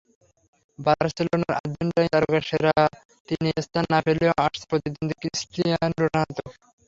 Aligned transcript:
বার্সেলোনার 0.79 1.53
আর্জেন্টাইন 1.59 2.07
তারকা 2.13 2.39
সেরা 2.49 2.75
তিনে 3.29 3.49
স্থান 3.65 3.85
না 3.93 3.99
পেলেও 4.05 4.31
আছেন 4.45 4.63
প্রতিদ্বন্দ্বী 4.69 5.15
ক্রিস্টিয়ানো 5.21 5.97
রোনালদো। 6.01 6.43